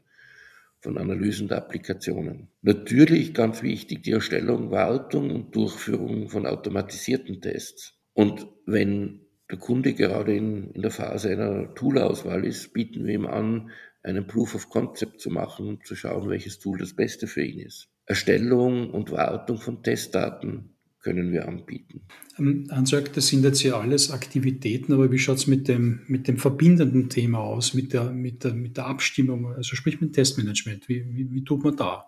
von 0.80 0.98
Analysen 0.98 1.48
der 1.48 1.58
Applikationen. 1.58 2.48
Natürlich 2.64 3.36
ganz 3.36 3.62
wichtig 3.62 4.02
die 4.02 4.14
Erstellung, 4.14 4.72
Wartung 4.72 5.30
und 5.30 5.56
Durchführung 5.56 6.30
von 6.30 6.48
automatisierten 6.48 7.40
Tests. 7.40 7.94
Und 8.14 8.48
wenn 8.66 9.20
der 9.52 9.60
Kunde 9.60 9.94
gerade 9.94 10.36
in, 10.36 10.72
in 10.72 10.82
der 10.82 10.92
Phase 10.92 11.30
einer 11.30 11.74
Toolauswahl 11.76 12.46
ist, 12.46 12.74
bieten 12.74 13.06
wir 13.06 13.14
ihm 13.14 13.28
an, 13.28 13.70
einen 14.04 14.26
Proof 14.26 14.56
of 14.56 14.70
Concept 14.70 15.22
zu 15.22 15.30
machen 15.30 15.68
und 15.68 15.86
zu 15.86 15.96
schauen, 15.96 16.30
welches 16.30 16.60
Tool 16.60 16.80
das 16.80 16.96
Beste 16.96 17.28
für 17.28 17.44
ihn 17.44 17.60
ist. 17.60 17.90
Erstellung 18.06 18.90
und 18.90 19.12
Wartung 19.12 19.58
von 19.58 19.84
Testdaten 19.84 20.72
können 21.02 21.32
wir 21.32 21.48
anbieten. 21.48 22.02
Ähm, 22.38 22.68
Hans-Jörg, 22.72 23.12
das 23.12 23.28
sind 23.28 23.44
jetzt 23.44 23.64
ja 23.64 23.80
alles 23.80 24.12
Aktivitäten, 24.12 24.94
aber 24.94 25.12
wie 25.12 25.20
schaut 25.20 25.38
es 25.38 25.48
mit 25.48 25.68
dem, 25.68 26.02
mit 26.08 26.28
dem 26.28 26.38
verbindenden 26.38 27.10
Thema 27.10 27.40
aus, 27.40 27.74
mit 27.74 27.94
der, 27.94 28.12
mit, 28.12 28.44
der, 28.44 28.54
mit 28.54 28.78
der 28.78 28.86
Abstimmung, 28.86 29.54
also 29.54 29.76
sprich 29.76 30.00
mit 30.02 30.14
Testmanagement? 30.14 30.88
Wie, 30.90 31.06
wie, 31.10 31.32
wie 31.32 31.44
tut 31.44 31.64
man 31.64 31.76
da? 31.76 32.06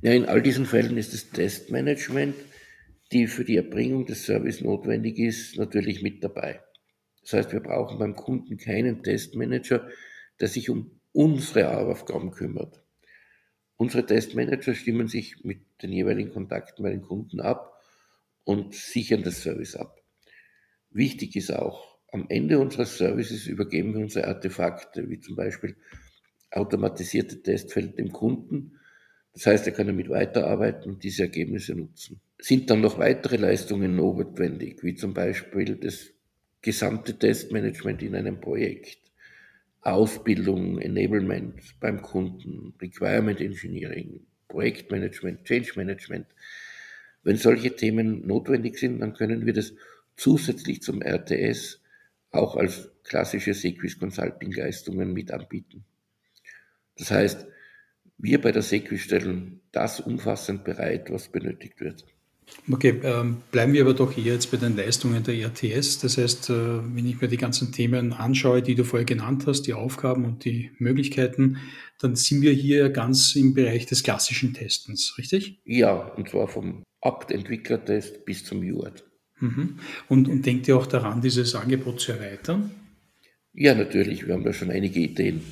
Ja, 0.00 0.12
in 0.12 0.26
all 0.26 0.42
diesen 0.42 0.64
Fällen 0.64 0.96
ist 0.96 1.12
das 1.12 1.30
Testmanagement, 1.30 2.34
die 3.12 3.26
für 3.26 3.44
die 3.44 3.56
Erbringung 3.56 4.06
des 4.06 4.24
Service 4.24 4.60
notwendig 4.60 5.18
ist, 5.18 5.56
natürlich 5.56 6.02
mit 6.02 6.22
dabei. 6.22 6.62
Das 7.22 7.32
heißt, 7.32 7.52
wir 7.52 7.60
brauchen 7.60 7.98
beim 7.98 8.14
Kunden 8.14 8.56
keinen 8.56 9.02
Testmanager, 9.02 9.88
der 10.40 10.48
sich 10.48 10.70
um 10.70 11.00
unsere 11.12 11.76
Aufgaben 11.76 12.30
kümmert. 12.30 12.82
Unsere 13.76 14.04
Testmanager 14.04 14.74
stimmen 14.74 15.08
sich 15.08 15.44
mit 15.44 15.60
den 15.82 15.92
jeweiligen 15.92 16.30
Kontakten 16.30 16.82
bei 16.82 16.90
den 16.90 17.02
Kunden 17.02 17.40
ab 17.40 17.80
und 18.44 18.74
sichern 18.74 19.22
das 19.22 19.42
Service 19.42 19.76
ab. 19.76 20.02
Wichtig 20.90 21.36
ist 21.36 21.52
auch, 21.52 21.98
am 22.10 22.26
Ende 22.28 22.58
unseres 22.58 22.96
Services 22.96 23.46
übergeben 23.46 23.94
wir 23.94 24.00
unsere 24.00 24.26
Artefakte, 24.26 25.08
wie 25.10 25.20
zum 25.20 25.36
Beispiel 25.36 25.76
automatisierte 26.50 27.42
Testfälle 27.42 27.88
dem 27.88 28.10
Kunden. 28.10 28.80
Das 29.34 29.46
heißt, 29.46 29.66
er 29.66 29.72
kann 29.72 29.86
damit 29.86 30.08
weiterarbeiten 30.08 30.90
und 30.90 31.04
diese 31.04 31.24
Ergebnisse 31.24 31.74
nutzen. 31.74 32.20
Sind 32.38 32.70
dann 32.70 32.80
noch 32.80 32.98
weitere 32.98 33.36
Leistungen 33.36 33.96
notwendig, 33.96 34.82
wie 34.84 34.94
zum 34.94 35.12
Beispiel 35.12 35.76
das 35.76 36.12
gesamte 36.62 37.18
Testmanagement 37.18 38.02
in 38.02 38.14
einem 38.14 38.40
Projekt, 38.40 38.98
Ausbildung, 39.80 40.78
Enablement 40.78 41.60
beim 41.80 42.02
Kunden, 42.02 42.74
Requirement 42.80 43.40
Engineering, 43.40 44.20
Projektmanagement, 44.48 45.44
Change 45.44 45.72
Management, 45.76 46.26
wenn 47.22 47.36
solche 47.36 47.74
Themen 47.74 48.26
notwendig 48.26 48.78
sind, 48.78 49.00
dann 49.00 49.14
können 49.14 49.44
wir 49.46 49.52
das 49.52 49.74
zusätzlich 50.16 50.82
zum 50.82 51.02
RTS 51.02 51.80
auch 52.30 52.56
als 52.56 52.90
klassische 53.04 53.54
Sequis 53.54 53.98
Consulting 53.98 54.52
Leistungen 54.52 55.12
mit 55.12 55.30
anbieten. 55.30 55.84
Das 56.96 57.10
heißt, 57.10 57.46
wir 58.18 58.40
bei 58.40 58.52
der 58.52 58.62
Sequis 58.62 59.02
stellen 59.02 59.60
das 59.72 60.00
umfassend 60.00 60.64
bereit, 60.64 61.10
was 61.10 61.28
benötigt 61.28 61.80
wird. 61.80 62.04
Okay, 62.70 63.00
ähm, 63.02 63.38
bleiben 63.50 63.72
wir 63.72 63.82
aber 63.82 63.94
doch 63.94 64.16
eher 64.16 64.34
jetzt 64.34 64.50
bei 64.50 64.58
den 64.58 64.76
Leistungen 64.76 65.22
der 65.22 65.34
RTS. 65.34 66.00
Das 66.00 66.18
heißt, 66.18 66.50
äh, 66.50 66.94
wenn 66.94 67.06
ich 67.06 67.20
mir 67.20 67.28
die 67.28 67.38
ganzen 67.38 67.72
Themen 67.72 68.12
anschaue, 68.12 68.60
die 68.62 68.74
du 68.74 68.84
vorher 68.84 69.06
genannt 69.06 69.46
hast, 69.46 69.62
die 69.62 69.72
Aufgaben 69.72 70.26
und 70.26 70.44
die 70.44 70.70
Möglichkeiten, 70.78 71.58
dann 71.98 72.14
sind 72.14 72.42
wir 72.42 72.52
hier 72.52 72.90
ganz 72.90 73.34
im 73.36 73.54
Bereich 73.54 73.86
des 73.86 74.02
klassischen 74.02 74.52
Testens, 74.52 75.16
richtig? 75.16 75.60
Ja, 75.64 75.94
und 75.94 76.28
zwar 76.28 76.46
vom 76.46 76.82
Apt-Entwicklertest 77.00 78.26
bis 78.26 78.44
zum 78.44 78.60
UART. 78.60 79.04
Mhm. 79.40 79.78
Und, 80.08 80.28
und 80.28 80.44
denkt 80.44 80.68
ihr 80.68 80.76
auch 80.76 80.86
daran, 80.86 81.22
dieses 81.22 81.54
Angebot 81.54 82.00
zu 82.00 82.12
erweitern? 82.12 82.70
Ja, 83.54 83.74
natürlich. 83.74 84.26
Wir 84.26 84.34
haben 84.34 84.44
da 84.44 84.52
schon 84.52 84.70
einige 84.70 85.00
Ideen. 85.00 85.42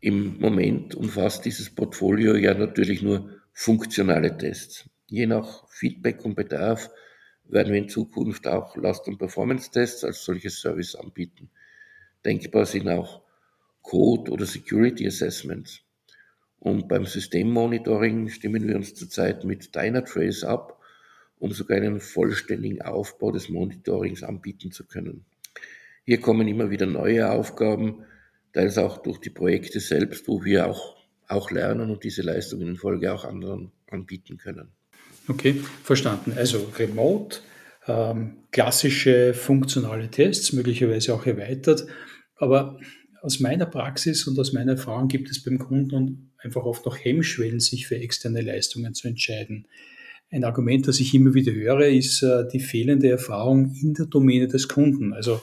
Im 0.00 0.38
Moment 0.38 0.94
umfasst 0.94 1.44
dieses 1.44 1.70
Portfolio 1.70 2.36
ja 2.36 2.54
natürlich 2.54 3.02
nur 3.02 3.28
funktionale 3.52 4.36
Tests. 4.38 4.88
Je 5.10 5.26
nach 5.26 5.66
Feedback 5.70 6.22
und 6.24 6.34
Bedarf 6.34 6.90
werden 7.44 7.72
wir 7.72 7.80
in 7.80 7.88
Zukunft 7.88 8.46
auch 8.46 8.76
Last- 8.76 9.08
und 9.08 9.18
Performance-Tests 9.18 10.04
als 10.04 10.22
solches 10.22 10.60
Service 10.60 10.94
anbieten. 10.94 11.48
Denkbar 12.26 12.66
sind 12.66 12.88
auch 12.88 13.22
Code- 13.80 14.30
oder 14.30 14.44
Security 14.44 15.06
Assessments. 15.06 15.80
Und 16.58 16.88
beim 16.88 17.06
Systemmonitoring 17.06 18.28
stimmen 18.28 18.68
wir 18.68 18.76
uns 18.76 18.94
zurzeit 18.94 19.44
mit 19.44 19.74
Dynatrace 19.74 20.44
ab, 20.44 20.78
um 21.38 21.52
sogar 21.52 21.78
einen 21.78 22.00
vollständigen 22.00 22.82
Aufbau 22.82 23.30
des 23.30 23.48
Monitorings 23.48 24.22
anbieten 24.22 24.72
zu 24.72 24.86
können. 24.86 25.24
Hier 26.04 26.20
kommen 26.20 26.48
immer 26.48 26.68
wieder 26.68 26.86
neue 26.86 27.30
Aufgaben, 27.30 28.04
teils 28.52 28.76
auch 28.76 28.98
durch 28.98 29.18
die 29.18 29.30
Projekte 29.30 29.80
selbst, 29.80 30.28
wo 30.28 30.44
wir 30.44 30.66
auch, 30.66 30.96
auch 31.28 31.50
lernen 31.50 31.90
und 31.90 32.04
diese 32.04 32.22
Leistungen 32.22 32.68
in 32.68 32.76
Folge 32.76 33.14
auch 33.14 33.24
anderen 33.24 33.72
anbieten 33.86 34.36
können. 34.36 34.72
Okay, 35.28 35.60
verstanden. 35.84 36.32
Also 36.36 36.72
remote, 36.78 37.40
ähm, 37.86 38.36
klassische 38.50 39.34
funktionale 39.34 40.10
Tests, 40.10 40.52
möglicherweise 40.52 41.14
auch 41.14 41.26
erweitert. 41.26 41.86
Aber 42.36 42.78
aus 43.20 43.40
meiner 43.40 43.66
Praxis 43.66 44.26
und 44.26 44.38
aus 44.38 44.52
meiner 44.52 44.72
Erfahrung 44.72 45.08
gibt 45.08 45.30
es 45.30 45.42
beim 45.42 45.58
Kunden 45.58 46.32
einfach 46.38 46.64
oft 46.64 46.86
noch 46.86 46.96
Hemmschwellen, 46.96 47.60
sich 47.60 47.86
für 47.86 47.96
externe 47.96 48.40
Leistungen 48.40 48.94
zu 48.94 49.08
entscheiden. 49.08 49.66
Ein 50.30 50.44
Argument, 50.44 50.86
das 50.86 51.00
ich 51.00 51.14
immer 51.14 51.34
wieder 51.34 51.52
höre, 51.52 51.88
ist 51.88 52.22
äh, 52.22 52.46
die 52.50 52.60
fehlende 52.60 53.10
Erfahrung 53.10 53.74
in 53.80 53.94
der 53.94 54.06
Domäne 54.06 54.48
des 54.48 54.68
Kunden. 54.68 55.12
Also 55.12 55.42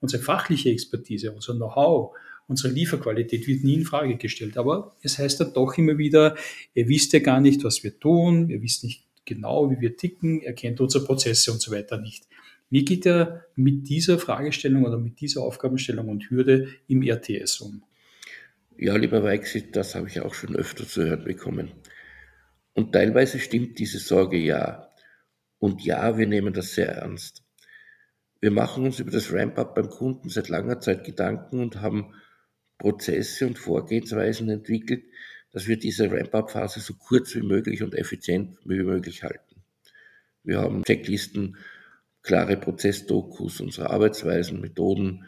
unsere 0.00 0.22
fachliche 0.22 0.70
Expertise, 0.70 1.32
unser 1.32 1.54
Know-how, 1.54 2.14
unsere 2.48 2.72
Lieferqualität 2.72 3.46
wird 3.46 3.64
nie 3.64 3.74
in 3.74 3.84
Frage 3.84 4.16
gestellt. 4.16 4.58
Aber 4.58 4.96
es 5.02 5.18
heißt 5.18 5.40
dann 5.40 5.52
doch 5.54 5.78
immer 5.78 5.96
wieder, 5.96 6.34
ihr 6.74 6.88
wisst 6.88 7.12
ja 7.12 7.20
gar 7.20 7.40
nicht, 7.40 7.62
was 7.64 7.82
wir 7.84 7.98
tun, 7.98 8.50
ihr 8.50 8.60
wisst 8.60 8.84
nicht 8.84 9.06
genau, 9.24 9.70
wie 9.70 9.80
wir 9.80 9.96
ticken, 9.96 10.40
er 10.40 10.52
kennt 10.52 10.80
unsere 10.80 11.04
Prozesse 11.04 11.52
und 11.52 11.60
so 11.60 11.72
weiter 11.72 11.98
nicht. 11.98 12.26
Wie 12.70 12.84
geht 12.84 13.06
er 13.06 13.44
mit 13.54 13.88
dieser 13.88 14.18
Fragestellung 14.18 14.84
oder 14.84 14.98
mit 14.98 15.20
dieser 15.20 15.42
Aufgabenstellung 15.42 16.08
und 16.08 16.30
Hürde 16.30 16.68
im 16.88 17.02
RTS 17.02 17.60
um? 17.60 17.82
Ja, 18.78 18.96
lieber 18.96 19.22
Weixi, 19.22 19.70
das 19.70 19.94
habe 19.94 20.08
ich 20.08 20.20
auch 20.20 20.34
schon 20.34 20.56
öfter 20.56 20.86
zu 20.86 21.04
hören 21.04 21.24
bekommen. 21.24 21.72
Und 22.72 22.92
teilweise 22.92 23.38
stimmt 23.38 23.78
diese 23.78 23.98
Sorge 23.98 24.38
ja. 24.38 24.88
Und 25.58 25.84
ja, 25.84 26.16
wir 26.16 26.26
nehmen 26.26 26.54
das 26.54 26.74
sehr 26.74 26.88
ernst. 26.88 27.42
Wir 28.40 28.50
machen 28.50 28.84
uns 28.84 28.98
über 28.98 29.10
das 29.10 29.32
Ramp-up 29.32 29.74
beim 29.74 29.88
Kunden 29.88 30.28
seit 30.30 30.48
langer 30.48 30.80
Zeit 30.80 31.04
Gedanken 31.04 31.60
und 31.60 31.80
haben 31.80 32.14
Prozesse 32.78 33.46
und 33.46 33.58
Vorgehensweisen 33.58 34.48
entwickelt, 34.48 35.04
dass 35.52 35.66
wir 35.66 35.78
diese 35.78 36.10
Ramp-up-Phase 36.10 36.80
so 36.80 36.94
kurz 36.94 37.34
wie 37.34 37.42
möglich 37.42 37.82
und 37.82 37.94
effizient 37.94 38.56
wie 38.64 38.82
möglich 38.82 39.22
halten. 39.22 39.62
Wir 40.44 40.60
haben 40.60 40.82
Checklisten 40.84 41.56
klare 42.22 42.56
Prozessdokus, 42.56 43.60
unsere 43.60 43.90
Arbeitsweisen, 43.90 44.60
Methoden, 44.60 45.24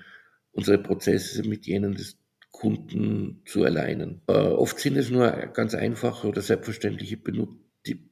unsere 0.52 0.78
Prozesse 0.78 1.42
mit 1.42 1.66
jenen 1.66 1.94
des 1.94 2.16
Kunden 2.50 3.42
zu 3.46 3.64
alignen. 3.64 4.22
Äh, 4.28 4.32
oft 4.32 4.78
sind 4.78 4.96
es 4.96 5.10
nur 5.10 5.30
ganz 5.52 5.74
einfache 5.74 6.28
oder 6.28 6.40
selbstverständliche 6.40 7.16
Benut 7.16 7.50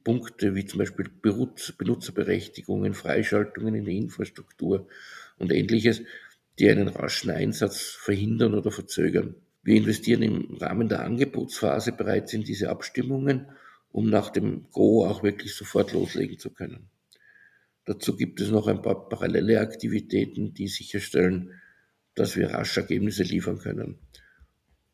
Punkte 0.03 0.53
wie 0.53 0.65
zum 0.65 0.79
Beispiel 0.79 1.09
Benutzerberechtigungen, 1.77 2.93
Freischaltungen 2.93 3.73
in 3.73 3.85
der 3.85 3.95
Infrastruktur 3.95 4.87
und 5.39 5.51
ähnliches, 5.51 6.03
die 6.59 6.69
einen 6.69 6.89
raschen 6.89 7.31
Einsatz 7.31 7.97
verhindern 7.99 8.53
oder 8.53 8.69
verzögern. 8.69 9.35
Wir 9.63 9.77
investieren 9.77 10.21
im 10.21 10.57
Rahmen 10.57 10.89
der 10.89 11.03
Angebotsphase 11.03 11.93
bereits 11.93 12.33
in 12.33 12.43
diese 12.43 12.69
Abstimmungen, 12.69 13.47
um 13.91 14.09
nach 14.09 14.29
dem 14.29 14.67
Go 14.71 15.05
auch 15.05 15.23
wirklich 15.23 15.55
sofort 15.55 15.93
loslegen 15.93 16.37
zu 16.37 16.51
können. 16.51 16.89
Dazu 17.85 18.15
gibt 18.15 18.41
es 18.41 18.49
noch 18.49 18.67
ein 18.67 18.81
paar 18.81 19.07
parallele 19.07 19.59
Aktivitäten, 19.59 20.53
die 20.53 20.67
sicherstellen, 20.67 21.51
dass 22.15 22.35
wir 22.35 22.51
rasch 22.51 22.77
Ergebnisse 22.77 23.23
liefern 23.23 23.59
können 23.59 23.97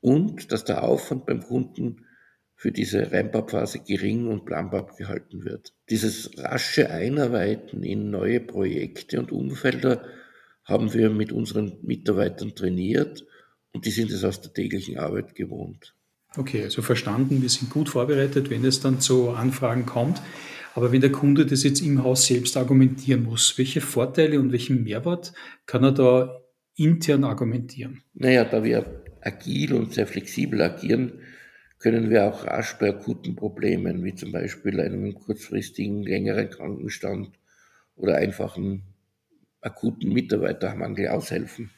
und 0.01 0.51
dass 0.51 0.65
der 0.65 0.83
Aufwand 0.83 1.25
beim 1.25 1.43
Kunden 1.43 2.05
für 2.55 2.71
diese 2.71 3.11
Ramp-up-Phase 3.11 3.79
gering 3.79 4.27
und 4.27 4.45
planbar 4.45 4.87
gehalten 4.97 5.45
wird. 5.45 5.73
Dieses 5.89 6.37
rasche 6.37 6.89
Einarbeiten 6.89 7.83
in 7.83 8.09
neue 8.09 8.39
Projekte 8.39 9.19
und 9.19 9.31
Umfelder 9.31 10.03
haben 10.63 10.93
wir 10.93 11.09
mit 11.09 11.31
unseren 11.31 11.77
Mitarbeitern 11.81 12.55
trainiert 12.55 13.25
und 13.73 13.85
die 13.85 13.91
sind 13.91 14.11
es 14.11 14.23
aus 14.23 14.41
der 14.41 14.53
täglichen 14.53 14.97
Arbeit 14.97 15.35
gewohnt. 15.35 15.95
Okay, 16.37 16.63
also 16.63 16.81
verstanden, 16.81 17.41
wir 17.41 17.49
sind 17.49 17.71
gut 17.71 17.89
vorbereitet, 17.89 18.49
wenn 18.49 18.63
es 18.63 18.79
dann 18.81 19.01
zu 19.01 19.31
Anfragen 19.31 19.85
kommt. 19.85 20.21
Aber 20.75 20.91
wenn 20.91 21.01
der 21.01 21.11
Kunde 21.11 21.45
das 21.45 21.63
jetzt 21.63 21.81
im 21.81 22.03
Haus 22.03 22.27
selbst 22.27 22.55
argumentieren 22.55 23.23
muss, 23.23 23.57
welche 23.57 23.81
Vorteile 23.81 24.39
und 24.39 24.51
welchen 24.51 24.83
Mehrwert 24.83 25.33
kann 25.65 25.83
er 25.83 25.91
da 25.91 26.39
intern 26.75 27.23
argumentieren? 27.23 28.03
Naja, 28.13 28.45
da 28.45 28.63
wir 28.63 29.03
agil 29.21 29.73
und 29.73 29.93
sehr 29.93 30.07
flexibel 30.07 30.61
agieren, 30.61 31.13
können 31.79 32.09
wir 32.09 32.25
auch 32.25 32.45
rasch 32.45 32.77
bei 32.77 32.89
akuten 32.89 33.35
Problemen, 33.35 34.03
wie 34.03 34.13
zum 34.13 34.31
Beispiel 34.31 34.79
einem 34.79 35.15
kurzfristigen, 35.15 36.03
längeren 36.03 36.49
Krankenstand 36.49 37.31
oder 37.95 38.17
einfachen 38.17 38.83
akuten 39.61 40.13
Mitarbeitermangel 40.13 41.07
aushelfen. 41.07 41.71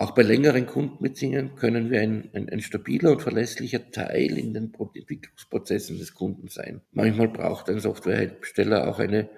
Auch 0.00 0.12
bei 0.12 0.22
längeren 0.22 0.64
Kundenbeziehungen 0.64 1.56
können 1.56 1.90
wir 1.90 2.00
ein, 2.00 2.30
ein, 2.32 2.48
ein, 2.48 2.62
stabiler 2.62 3.10
und 3.10 3.20
verlässlicher 3.20 3.90
Teil 3.90 4.38
in 4.38 4.54
den 4.54 4.72
Entwicklungsprozessen 4.94 5.98
des 5.98 6.14
Kunden 6.14 6.48
sein. 6.48 6.80
Manchmal 6.92 7.28
braucht 7.28 7.68
ein 7.68 7.80
Softwarehersteller 7.80 8.88
auch 8.88 8.98
eine 8.98 9.28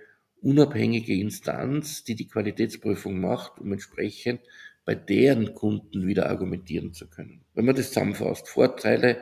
unabhängige 0.41 1.17
Instanz, 1.17 2.05
die 2.05 2.15
die 2.15 2.29
Qualitätsprüfung 2.29 3.21
macht, 3.21 3.59
um 3.59 3.73
entsprechend 3.73 4.41
bei 4.85 4.95
deren 4.95 5.53
Kunden 5.53 6.07
wieder 6.07 6.31
argumentieren 6.31 6.93
zu 6.93 7.11
können. 7.11 7.45
Wenn 7.55 7.65
man 7.65 7.75
das 7.75 7.89
zusammenfasst, 7.89 8.49
Vorteile 8.49 9.21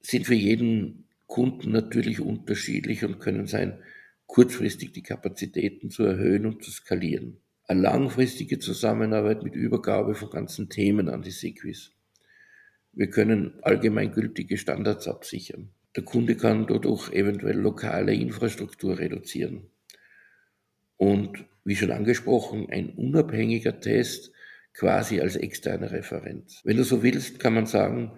sind 0.00 0.24
für 0.24 0.34
jeden 0.34 1.06
Kunden 1.26 1.70
natürlich 1.70 2.18
unterschiedlich 2.18 3.04
und 3.04 3.20
können 3.20 3.46
sein, 3.46 3.78
kurzfristig 4.24 4.92
die 4.92 5.02
Kapazitäten 5.02 5.90
zu 5.90 6.04
erhöhen 6.04 6.46
und 6.46 6.64
zu 6.64 6.70
skalieren 6.70 7.42
eine 7.68 7.82
langfristige 7.82 8.58
Zusammenarbeit 8.58 9.44
mit 9.44 9.54
Übergabe 9.54 10.14
von 10.14 10.30
ganzen 10.30 10.70
Themen 10.70 11.08
an 11.10 11.22
die 11.22 11.30
Sequis. 11.30 11.92
Wir 12.92 13.10
können 13.10 13.58
allgemeingültige 13.62 14.56
Standards 14.56 15.06
absichern. 15.06 15.70
Der 15.94 16.02
Kunde 16.02 16.34
kann 16.34 16.66
dadurch 16.66 17.12
eventuell 17.12 17.58
lokale 17.58 18.14
Infrastruktur 18.14 18.98
reduzieren. 18.98 19.70
Und 20.96 21.44
wie 21.64 21.76
schon 21.76 21.92
angesprochen, 21.92 22.68
ein 22.70 22.90
unabhängiger 22.90 23.78
Test 23.80 24.32
quasi 24.72 25.20
als 25.20 25.36
externe 25.36 25.90
Referenz. 25.92 26.62
Wenn 26.64 26.78
du 26.78 26.84
so 26.84 27.02
willst, 27.02 27.38
kann 27.38 27.54
man 27.54 27.66
sagen, 27.66 28.12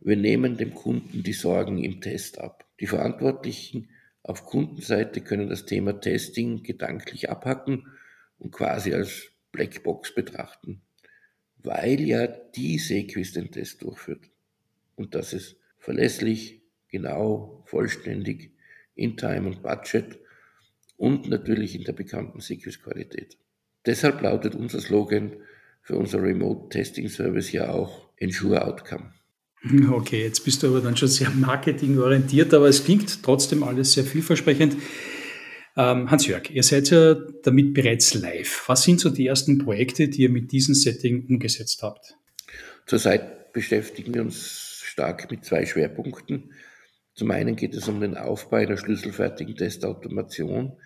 wir 0.00 0.16
nehmen 0.16 0.56
dem 0.56 0.74
Kunden 0.74 1.22
die 1.22 1.32
Sorgen 1.32 1.82
im 1.82 2.00
Test 2.00 2.40
ab. 2.40 2.66
Die 2.80 2.86
Verantwortlichen 2.86 3.88
auf 4.22 4.44
Kundenseite 4.44 5.20
können 5.20 5.48
das 5.48 5.64
Thema 5.64 6.00
Testing 6.00 6.64
gedanklich 6.64 7.30
abhacken 7.30 7.86
und 8.38 8.52
quasi 8.52 8.92
als 8.92 9.30
Blackbox 9.52 10.14
betrachten, 10.14 10.82
weil 11.58 12.00
ja 12.00 12.26
die 12.26 12.78
Sequis 12.78 13.32
den 13.32 13.50
Test 13.50 13.82
durchführt. 13.82 14.30
Und 14.94 15.14
das 15.14 15.32
ist 15.32 15.56
verlässlich, 15.78 16.62
genau, 16.88 17.62
vollständig, 17.66 18.52
in 18.94 19.16
Time 19.16 19.48
und 19.48 19.62
Budget 19.62 20.18
und 20.96 21.28
natürlich 21.28 21.74
in 21.74 21.84
der 21.84 21.92
bekannten 21.92 22.40
Sequis-Qualität. 22.40 23.36
Deshalb 23.84 24.22
lautet 24.22 24.54
unser 24.54 24.80
Slogan 24.80 25.36
für 25.82 25.96
unser 25.96 26.22
Remote 26.22 26.70
Testing 26.70 27.08
Service 27.08 27.52
ja 27.52 27.70
auch 27.70 28.08
Ensure 28.16 28.64
Outcome. 28.66 29.12
Okay, 29.90 30.22
jetzt 30.22 30.44
bist 30.44 30.62
du 30.62 30.68
aber 30.68 30.80
dann 30.80 30.96
schon 30.96 31.08
sehr 31.08 31.30
marketingorientiert, 31.30 32.54
aber 32.54 32.68
es 32.68 32.84
klingt 32.84 33.22
trotzdem 33.22 33.62
alles 33.62 33.92
sehr 33.92 34.04
vielversprechend. 34.04 34.76
Ähm, 35.76 36.10
Hans-Jörg, 36.10 36.50
ihr 36.50 36.62
seid 36.62 36.88
ja 36.90 37.14
damit 37.42 37.74
bereits 37.74 38.14
live. 38.14 38.66
Was 38.66 38.84
sind 38.84 38.98
so 38.98 39.10
die 39.10 39.26
ersten 39.26 39.58
Projekte, 39.58 40.08
die 40.08 40.22
ihr 40.22 40.30
mit 40.30 40.50
diesem 40.50 40.74
Setting 40.74 41.26
umgesetzt 41.28 41.82
habt? 41.82 42.16
Zurzeit 42.86 43.52
beschäftigen 43.52 44.14
wir 44.14 44.22
uns 44.22 44.80
stark 44.84 45.30
mit 45.30 45.44
zwei 45.44 45.66
Schwerpunkten. 45.66 46.54
Zum 47.14 47.30
einen 47.30 47.56
geht 47.56 47.74
es 47.74 47.88
um 47.88 48.00
den 48.00 48.16
Aufbau 48.16 48.56
einer 48.56 48.78
schlüsselfertigen 48.78 49.54
Testautomation, 49.54 50.78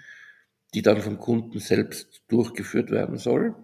die 0.74 0.83
dann 0.83 1.00
vom 1.00 1.18
Kunden 1.18 1.61
selbst 1.61 2.22
durchgeführt 2.29 2.90
werden 2.90 3.18
soll. 3.18 3.55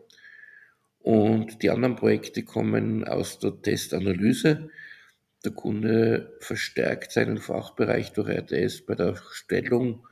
Und 0.99 1.62
die 1.62 1.71
anderen 1.71 1.97
Projekte 1.97 2.45
kommen 2.45 3.05
aus 3.05 3.41
der 3.41 3.61
Testanalyse. 3.62 4.71
Der 5.45 5.53
Kunde 5.53 6.37
verstärkt 6.41 7.12
seinen 7.12 7.39
Fachbereich 7.39 8.12
durch 8.12 8.29
RTS 8.29 8.87
bei 8.87 8.95
der 8.95 9.17
Stellung 9.33 10.07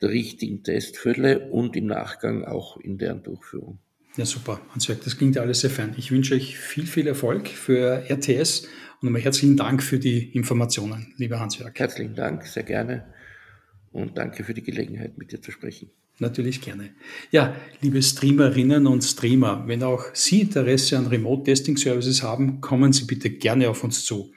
der 0.00 0.10
richtigen 0.10 0.62
Testfälle 0.62 1.50
und 1.50 1.76
im 1.76 1.86
Nachgang 1.86 2.44
auch 2.44 2.76
in 2.76 2.98
deren 2.98 3.22
Durchführung. 3.22 3.78
Ja, 4.16 4.24
super. 4.24 4.60
Hans-Jörg, 4.70 5.00
das 5.04 5.16
klingt 5.16 5.36
ja 5.36 5.42
alles 5.42 5.60
sehr 5.60 5.70
fein. 5.70 5.94
Ich 5.96 6.10
wünsche 6.10 6.34
euch 6.34 6.58
viel, 6.58 6.86
viel 6.86 7.06
Erfolg 7.06 7.48
für 7.48 8.04
RTS 8.08 8.66
und 9.00 9.04
nochmal 9.04 9.22
herzlichen 9.22 9.56
Dank 9.56 9.82
für 9.82 9.98
die 9.98 10.30
Informationen, 10.34 11.14
lieber 11.16 11.38
Hans-Jörg. 11.38 11.72
Herzlichen 11.76 12.14
Dank, 12.14 12.44
sehr 12.46 12.64
gerne 12.64 13.12
und 13.92 14.18
danke 14.18 14.44
für 14.44 14.54
die 14.54 14.62
Gelegenheit, 14.62 15.18
mit 15.18 15.32
dir 15.32 15.40
zu 15.40 15.52
sprechen. 15.52 15.90
Natürlich 16.20 16.60
gerne. 16.60 16.90
Ja, 17.30 17.54
liebe 17.80 18.02
Streamerinnen 18.02 18.88
und 18.88 19.02
Streamer, 19.02 19.62
wenn 19.68 19.84
auch 19.84 20.04
Sie 20.14 20.40
Interesse 20.40 20.98
an 20.98 21.06
Remote-Testing-Services 21.06 22.24
haben, 22.24 22.60
kommen 22.60 22.92
Sie 22.92 23.04
bitte 23.04 23.30
gerne 23.30 23.70
auf 23.70 23.84
uns 23.84 24.04
zu. 24.04 24.32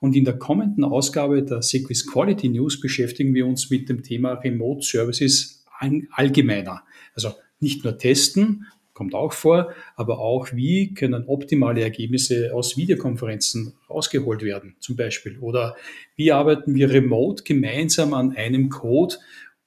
Und 0.00 0.16
in 0.16 0.24
der 0.24 0.38
kommenden 0.38 0.82
Ausgabe 0.82 1.42
der 1.42 1.62
Sequis 1.62 2.06
Quality 2.06 2.48
News 2.48 2.80
beschäftigen 2.80 3.34
wir 3.34 3.46
uns 3.46 3.70
mit 3.70 3.88
dem 3.88 4.02
Thema 4.02 4.32
Remote 4.32 4.84
Services 4.84 5.64
allgemeiner. 6.12 6.82
Also 7.14 7.32
nicht 7.60 7.84
nur 7.84 7.98
testen, 7.98 8.66
kommt 8.94 9.14
auch 9.14 9.32
vor, 9.32 9.72
aber 9.96 10.18
auch 10.18 10.52
wie 10.52 10.92
können 10.92 11.24
optimale 11.26 11.80
Ergebnisse 11.82 12.50
aus 12.52 12.76
Videokonferenzen 12.76 13.72
rausgeholt 13.88 14.42
werden, 14.42 14.76
zum 14.78 14.96
Beispiel. 14.96 15.38
Oder 15.38 15.76
wie 16.16 16.32
arbeiten 16.32 16.74
wir 16.74 16.90
remote 16.90 17.44
gemeinsam 17.44 18.12
an 18.12 18.36
einem 18.36 18.68
Code 18.68 19.16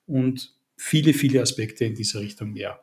und 0.06 0.54
viele, 0.76 1.14
viele 1.14 1.42
Aspekte 1.42 1.86
in 1.86 1.96
dieser 1.96 2.20
Richtung 2.20 2.54
mehr. 2.54 2.80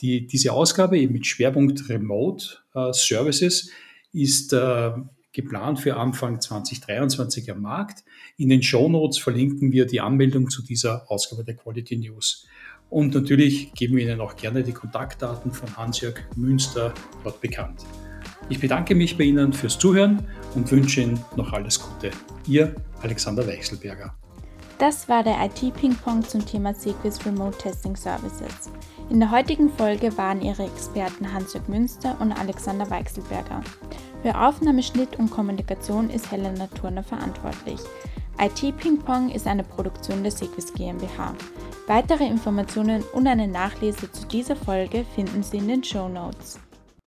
Die, 0.00 0.26
diese 0.26 0.52
Ausgabe 0.52 0.98
eben 0.98 1.12
mit 1.12 1.26
Schwerpunkt 1.26 1.88
Remote 1.88 2.58
äh, 2.74 2.92
Services 2.92 3.70
ist 4.12 4.52
äh, 4.52 4.92
geplant 5.32 5.80
für 5.80 5.96
Anfang 5.96 6.40
2023 6.40 7.50
am 7.50 7.62
Markt. 7.62 8.04
In 8.36 8.48
den 8.48 8.62
Show 8.62 8.88
Notes 8.88 9.18
verlinken 9.18 9.72
wir 9.72 9.86
die 9.86 10.00
Anmeldung 10.00 10.50
zu 10.50 10.62
dieser 10.62 11.10
Ausgabe 11.10 11.44
der 11.44 11.56
Quality 11.56 11.96
News. 11.96 12.46
Und 12.88 13.14
natürlich 13.14 13.72
geben 13.74 13.96
wir 13.96 14.04
Ihnen 14.04 14.20
auch 14.20 14.34
gerne 14.34 14.64
die 14.64 14.72
Kontaktdaten 14.72 15.52
von 15.52 15.76
Hans-Jörg 15.76 16.16
Münster 16.36 16.92
dort 17.22 17.40
bekannt. 17.40 17.84
Ich 18.48 18.58
bedanke 18.58 18.96
mich 18.96 19.16
bei 19.16 19.24
Ihnen 19.24 19.52
fürs 19.52 19.78
Zuhören 19.78 20.26
und 20.56 20.70
wünsche 20.72 21.02
Ihnen 21.02 21.24
noch 21.36 21.52
alles 21.52 21.80
Gute. 21.80 22.10
Ihr 22.48 22.74
Alexander 23.00 23.46
Weichselberger. 23.46 24.14
Das 24.78 25.08
war 25.08 25.22
der 25.22 25.36
IT-Ping-Pong 25.44 26.24
zum 26.24 26.44
Thema 26.44 26.74
Sequis 26.74 27.24
Remote 27.26 27.56
Testing 27.58 27.94
Services. 27.94 28.70
In 29.10 29.20
der 29.20 29.30
heutigen 29.30 29.68
Folge 29.68 30.16
waren 30.16 30.40
Ihre 30.40 30.64
Experten 30.64 31.32
Hans-Jörg 31.32 31.68
Münster 31.68 32.16
und 32.18 32.32
Alexander 32.32 32.88
Weichselberger. 32.88 33.62
Für 34.22 34.38
Aufnahme, 34.38 34.82
Schnitt 34.82 35.18
und 35.18 35.30
Kommunikation 35.30 36.10
ist 36.10 36.30
Helena 36.30 36.66
Turner 36.66 37.02
verantwortlich. 37.02 37.80
IT 38.38 38.76
Ping 38.76 38.98
Pong 38.98 39.30
ist 39.30 39.46
eine 39.46 39.64
Produktion 39.64 40.22
der 40.22 40.32
Sequis 40.32 40.72
GmbH. 40.74 41.34
Weitere 41.86 42.26
Informationen 42.26 43.02
und 43.14 43.26
eine 43.26 43.48
Nachlese 43.48 44.12
zu 44.12 44.26
dieser 44.26 44.56
Folge 44.56 45.04
finden 45.14 45.42
Sie 45.42 45.56
in 45.56 45.68
den 45.68 45.84
Show 45.84 46.08
Notes. 46.08 46.60